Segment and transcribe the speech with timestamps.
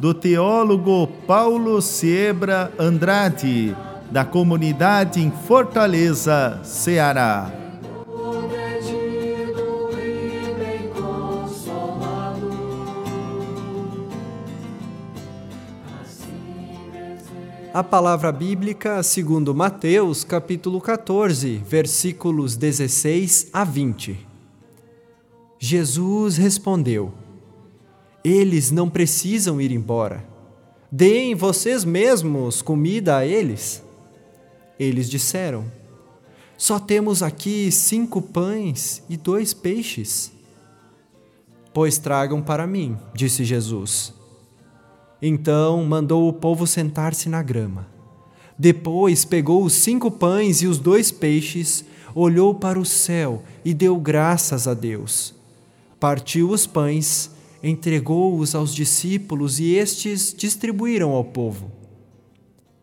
[0.00, 3.76] do teólogo Paulo Siebra Andrade,
[4.10, 7.52] da comunidade em Fortaleza, Ceará.
[17.74, 24.26] A palavra bíblica, segundo Mateus, capítulo 14, versículos 16 a 20.
[25.58, 27.12] Jesus respondeu:
[28.24, 30.24] eles não precisam ir embora.
[30.90, 33.82] Deem vocês mesmos comida a eles.
[34.78, 35.64] Eles disseram:
[36.56, 40.32] Só temos aqui cinco pães e dois peixes.
[41.72, 44.12] Pois tragam para mim, disse Jesus.
[45.22, 47.86] Então mandou o povo sentar-se na grama.
[48.58, 53.96] Depois pegou os cinco pães e os dois peixes, olhou para o céu e deu
[53.96, 55.34] graças a Deus.
[55.98, 57.30] Partiu os pães
[57.62, 61.70] entregou-os aos discípulos e estes distribuíram ao povo.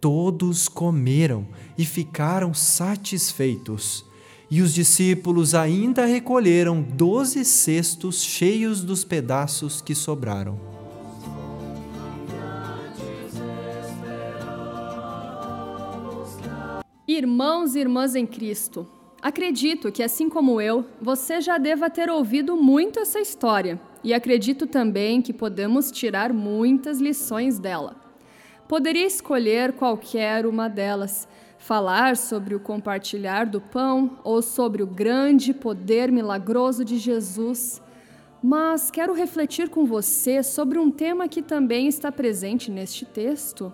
[0.00, 4.04] Todos comeram e ficaram satisfeitos.
[4.50, 10.60] E os discípulos ainda recolheram doze cestos cheios dos pedaços que sobraram.
[17.06, 18.86] Irmãos e irmãs em Cristo,
[19.20, 24.66] acredito que, assim como eu, você já deva ter ouvido muito essa história e acredito
[24.66, 27.96] também que podemos tirar muitas lições dela.
[28.68, 31.28] Poderia escolher qualquer uma delas,
[31.58, 37.80] falar sobre o compartilhar do pão ou sobre o grande poder milagroso de Jesus,
[38.42, 43.72] mas quero refletir com você sobre um tema que também está presente neste texto,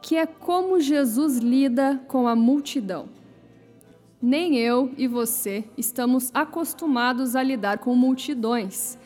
[0.00, 3.08] que é como Jesus lida com a multidão.
[4.20, 8.98] Nem eu e você estamos acostumados a lidar com multidões.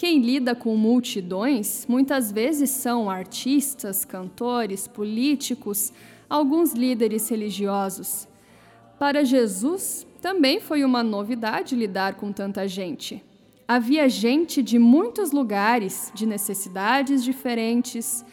[0.00, 5.92] Quem lida com multidões muitas vezes são artistas, cantores, políticos,
[6.26, 8.26] alguns líderes religiosos.
[8.98, 13.22] Para Jesus, também foi uma novidade lidar com tanta gente.
[13.68, 18.24] Havia gente de muitos lugares, de necessidades diferentes,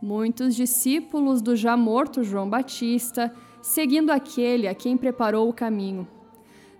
[0.00, 3.30] muitos discípulos do já morto João Batista,
[3.60, 6.08] seguindo aquele a quem preparou o caminho.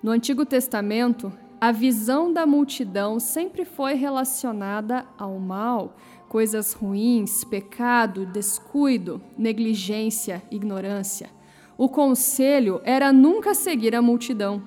[0.03, 1.31] No Antigo Testamento,
[1.61, 5.95] a visão da multidão sempre foi relacionada ao mal,
[6.27, 11.29] coisas ruins, pecado, descuido, negligência, ignorância.
[11.77, 14.63] O conselho era nunca seguir a multidão.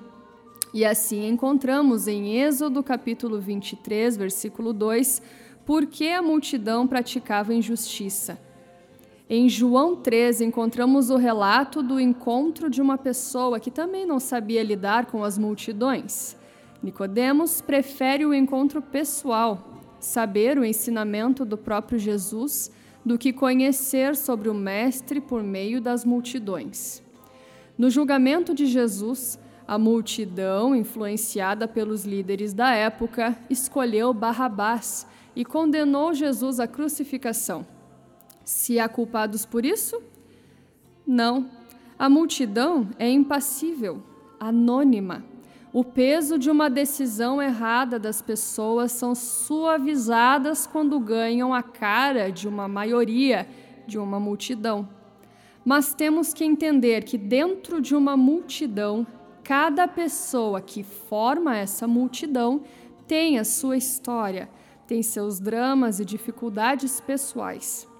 [0.72, 5.20] E assim encontramos em Êxodo capítulo 23, versículo 2,
[5.66, 8.38] por que a multidão praticava injustiça.
[9.28, 14.62] Em João 13 encontramos o relato do encontro de uma pessoa que também não sabia
[14.62, 16.36] lidar com as multidões.
[16.84, 22.70] Nicodemos prefere o encontro pessoal, saber o ensinamento do próprio Jesus,
[23.02, 27.02] do que conhecer sobre o mestre por meio das multidões.
[27.78, 36.12] No julgamento de Jesus, a multidão, influenciada pelos líderes da época, escolheu Barrabás e condenou
[36.12, 37.66] Jesus à crucificação.
[38.44, 40.02] Se há culpados por isso?
[41.06, 41.48] Não.
[41.98, 44.02] A multidão é impassível,
[44.38, 45.32] anônima
[45.74, 52.46] o peso de uma decisão errada das pessoas são suavizadas quando ganham a cara de
[52.46, 53.48] uma maioria,
[53.84, 54.88] de uma multidão.
[55.64, 59.04] Mas temos que entender que dentro de uma multidão,
[59.42, 62.62] cada pessoa que forma essa multidão
[63.08, 64.48] tem a sua história,
[64.86, 67.92] tem seus dramas e dificuldades pessoais.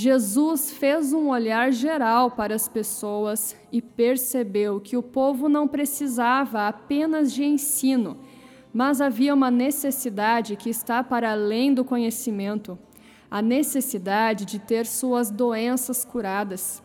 [0.00, 6.68] Jesus fez um olhar geral para as pessoas e percebeu que o povo não precisava
[6.68, 8.16] apenas de ensino,
[8.72, 12.78] mas havia uma necessidade que está para além do conhecimento
[13.28, 16.80] a necessidade de ter suas doenças curadas,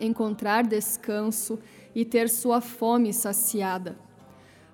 [0.00, 1.58] encontrar descanso
[1.96, 3.98] e ter sua fome saciada.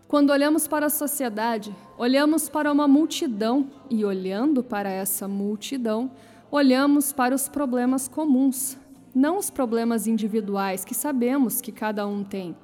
[0.06, 6.10] Quando olhamos para a sociedade, olhamos para uma multidão e, olhando para essa multidão,
[6.52, 8.76] olhamos para os problemas comuns,
[9.14, 12.54] não os problemas individuais que sabemos que cada um tem.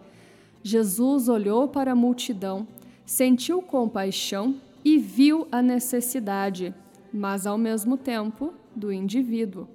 [0.62, 2.68] Jesus olhou para a multidão,
[3.06, 6.74] sentiu compaixão e viu a necessidade,
[7.10, 9.66] mas ao mesmo tempo do indivíduo.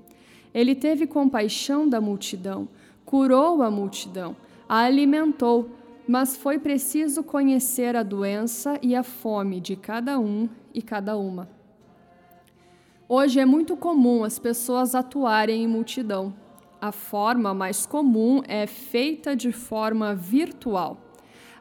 [0.53, 2.67] Ele teve compaixão da multidão,
[3.03, 4.35] curou a multidão,
[4.69, 5.71] a alimentou,
[6.07, 11.62] mas foi preciso conhecer a doença e a fome de cada um e cada uma.
[13.09, 16.33] Hoje é muito comum as pessoas atuarem em multidão.
[16.79, 20.97] A forma mais comum é feita de forma virtual.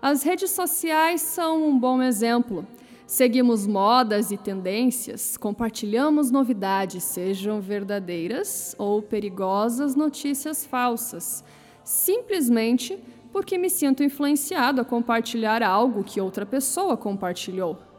[0.00, 2.64] As redes sociais são um bom exemplo.
[3.08, 11.42] Seguimos modas e tendências, compartilhamos novidades, sejam verdadeiras ou perigosas notícias falsas,
[11.82, 12.96] simplesmente
[13.32, 17.91] porque me sinto influenciado a compartilhar algo que outra pessoa compartilhou.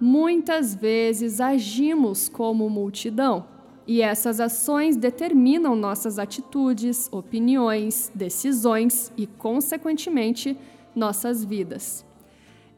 [0.00, 3.46] Muitas vezes agimos como multidão
[3.86, 10.56] e essas ações determinam nossas atitudes, opiniões, decisões e, consequentemente,
[10.94, 12.04] nossas vidas.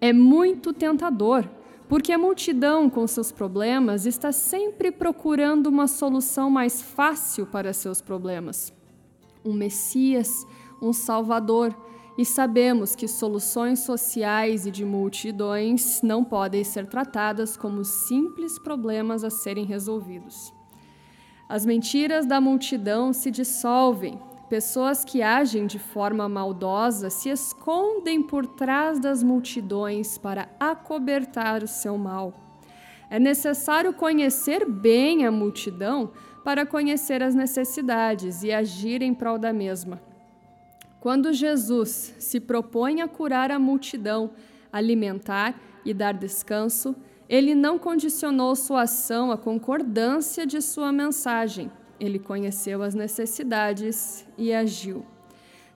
[0.01, 1.49] É muito tentador,
[1.89, 8.01] porque a multidão, com seus problemas, está sempre procurando uma solução mais fácil para seus
[8.01, 8.73] problemas.
[9.45, 10.45] Um Messias,
[10.83, 11.75] um Salvador,
[12.17, 19.23] e sabemos que soluções sociais e de multidões não podem ser tratadas como simples problemas
[19.25, 20.53] a serem resolvidos.
[21.49, 24.19] As mentiras da multidão se dissolvem
[24.49, 31.67] Pessoas que agem de forma maldosa se escondem por trás das multidões para acobertar o
[31.67, 32.33] seu mal.
[33.11, 36.13] É necessário conhecer bem a multidão
[36.45, 40.01] para conhecer as necessidades e agir em prol da mesma.
[41.07, 44.33] Quando Jesus se propõe a curar a multidão,
[44.73, 45.55] alimentar
[45.85, 46.97] e dar descanso,
[47.29, 51.71] ele não condicionou sua ação à concordância de sua mensagem
[52.01, 55.05] ele conheceu as necessidades e agiu.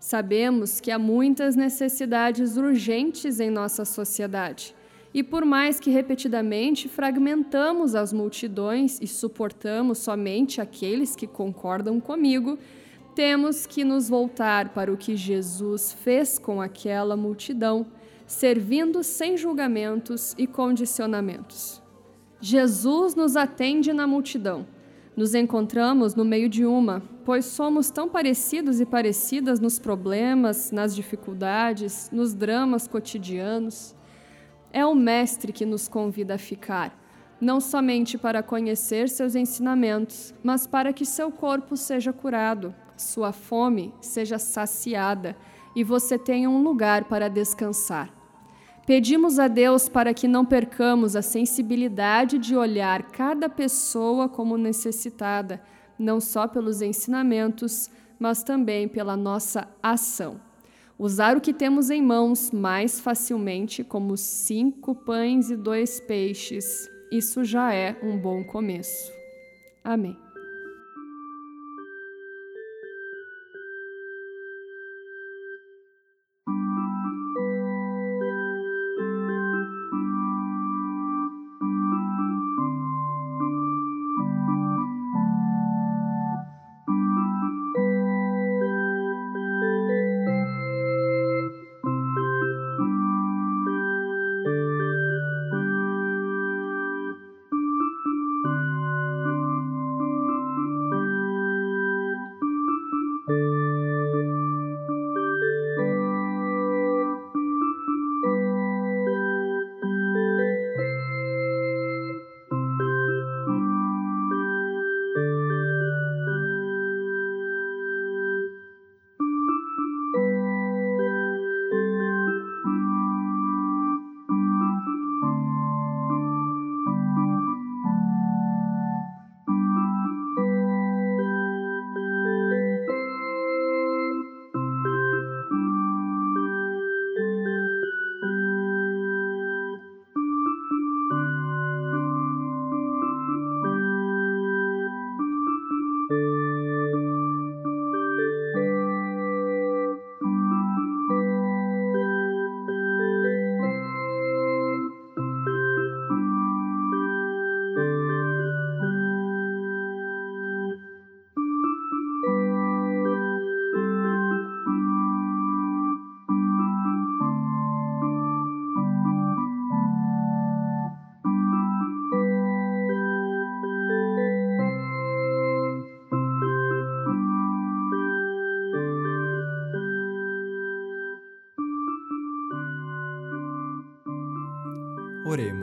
[0.00, 4.75] Sabemos que há muitas necessidades urgentes em nossa sociedade.
[5.12, 12.59] E por mais que repetidamente fragmentamos as multidões e suportamos somente aqueles que concordam comigo,
[13.15, 17.87] temos que nos voltar para o que Jesus fez com aquela multidão,
[18.27, 21.83] servindo sem julgamentos e condicionamentos.
[22.41, 24.67] Jesus nos atende na multidão
[25.21, 30.97] nos encontramos no meio de uma, pois somos tão parecidos e parecidas nos problemas, nas
[30.97, 33.95] dificuldades, nos dramas cotidianos.
[34.73, 36.99] É o Mestre que nos convida a ficar,
[37.39, 43.93] não somente para conhecer seus ensinamentos, mas para que seu corpo seja curado, sua fome
[44.00, 45.37] seja saciada
[45.75, 48.11] e você tenha um lugar para descansar.
[48.87, 55.62] Pedimos a Deus para que não percamos a sensibilidade de olhar cada pessoa como necessitada,
[55.99, 60.41] não só pelos ensinamentos, mas também pela nossa ação.
[60.99, 67.43] Usar o que temos em mãos mais facilmente, como cinco pães e dois peixes, isso
[67.43, 69.11] já é um bom começo.
[69.82, 70.30] Amém.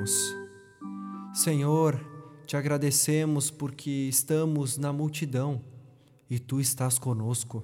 [0.07, 0.35] Oremos.
[1.33, 1.99] Senhor,
[2.45, 5.61] te agradecemos porque estamos na multidão
[6.29, 7.63] e tu estás conosco.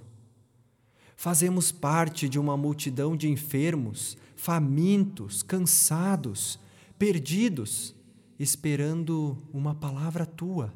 [1.16, 6.60] Fazemos parte de uma multidão de enfermos, famintos, cansados,
[7.00, 7.96] perdidos,
[8.38, 10.74] esperando uma palavra tua.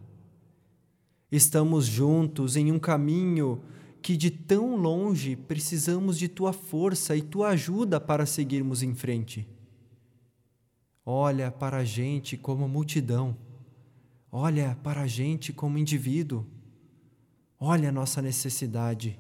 [1.30, 3.62] Estamos juntos em um caminho
[4.02, 9.57] que de tão longe precisamos de tua força e tua ajuda para seguirmos em frente.
[11.10, 13.34] Olha para a gente como multidão,
[14.30, 16.46] olha para a gente como indivíduo,
[17.58, 19.18] olha a nossa necessidade,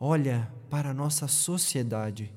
[0.00, 2.34] olha para a nossa sociedade.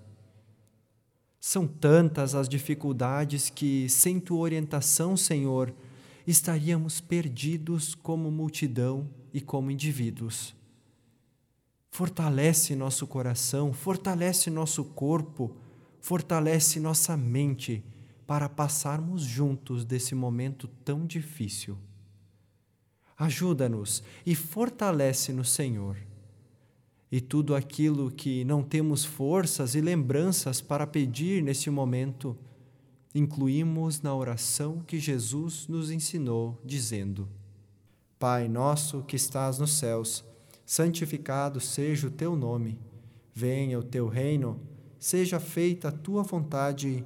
[1.40, 5.74] São tantas as dificuldades que, sem tua orientação, Senhor,
[6.28, 10.54] estaríamos perdidos como multidão e como indivíduos.
[11.90, 15.58] Fortalece nosso coração, fortalece nosso corpo,
[16.00, 17.84] fortalece nossa mente
[18.34, 21.78] para passarmos juntos desse momento tão difícil.
[23.16, 25.96] Ajuda-nos e fortalece-nos, Senhor.
[27.12, 32.36] E tudo aquilo que não temos forças e lembranças para pedir nesse momento,
[33.14, 37.30] incluímos na oração que Jesus nos ensinou, dizendo:
[38.18, 40.26] Pai nosso que estás nos céus,
[40.66, 42.80] santificado seja o teu nome.
[43.32, 44.60] Venha o teu reino,
[44.98, 47.06] seja feita a tua vontade,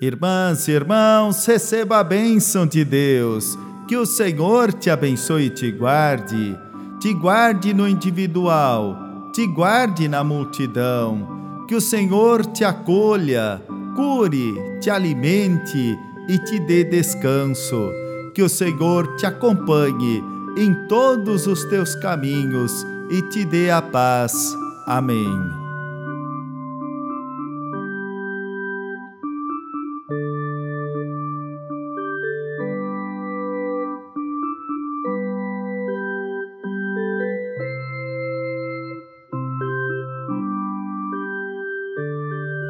[0.00, 3.58] Irmãs e irmãos, receba a bênção de Deus.
[3.88, 6.56] Que o Senhor te abençoe e te guarde.
[7.00, 8.96] Te guarde no individual,
[9.32, 11.64] te guarde na multidão.
[11.66, 13.60] Que o Senhor te acolha,
[13.96, 17.90] cure, te alimente e te dê descanso.
[18.34, 20.22] Que o Senhor te acompanhe
[20.56, 24.56] em todos os teus caminhos e te dê a paz.
[24.86, 25.67] Amém.